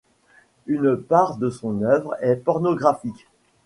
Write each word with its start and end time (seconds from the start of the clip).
Une 0.65 0.95
part 0.97 1.37
de 1.37 1.51
son 1.51 1.83
œuvre 1.83 2.17
est 2.21 2.35
pornographique. 2.37 3.27